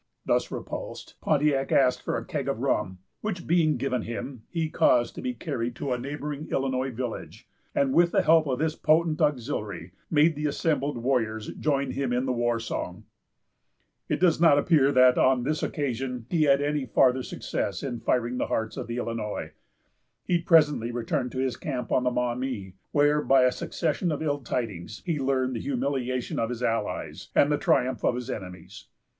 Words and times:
Thus 0.25 0.49
repulsed, 0.49 1.13
Pontiac 1.21 1.71
asked 1.71 2.01
for 2.01 2.17
a 2.17 2.25
keg 2.25 2.47
of 2.49 2.57
rum. 2.61 2.97
Which 3.21 3.45
being 3.45 3.77
given 3.77 4.01
him, 4.01 4.41
he 4.49 4.67
caused 4.67 5.13
to 5.13 5.21
be 5.21 5.35
carried 5.35 5.75
to 5.75 5.91
a 5.93 5.99
neighboring 5.99 6.47
Illinois 6.49 6.89
village; 6.89 7.47
and, 7.75 7.93
with 7.93 8.11
the 8.11 8.23
help 8.23 8.47
of 8.47 8.57
this 8.57 8.73
potent 8.75 9.21
auxiliary, 9.21 9.91
made 10.09 10.33
the 10.33 10.47
assembled 10.47 10.97
warriors 10.97 11.49
join 11.49 11.91
him 11.91 12.11
in 12.11 12.25
the 12.25 12.33
war 12.33 12.59
song. 12.59 13.03
It 14.09 14.19
does 14.19 14.41
not 14.41 14.57
appear 14.57 14.91
that, 14.91 15.19
on 15.19 15.43
this 15.43 15.61
occasion, 15.61 16.25
he 16.31 16.45
had 16.45 16.63
any 16.63 16.87
farther 16.87 17.21
success 17.21 17.83
in 17.83 17.99
firing 17.99 18.39
the 18.39 18.47
hearts 18.47 18.77
of 18.77 18.87
the 18.87 18.97
Illinois. 18.97 19.51
He 20.25 20.41
presently 20.41 20.91
returned 20.91 21.31
to 21.33 21.37
his 21.41 21.57
camp 21.57 21.91
on 21.91 22.03
the 22.05 22.09
Maumee, 22.09 22.73
where, 22.91 23.21
by 23.21 23.43
a 23.43 23.51
succession 23.51 24.11
of 24.11 24.23
ill 24.23 24.39
tidings, 24.39 25.03
he 25.05 25.19
learned 25.19 25.55
the 25.55 25.61
humiliation 25.61 26.39
of 26.39 26.49
his 26.49 26.63
allies, 26.63 27.29
and 27.35 27.51
the 27.51 27.59
triumph 27.59 28.03
of 28.03 28.15
his 28.15 28.31
enemies. 28.31 28.87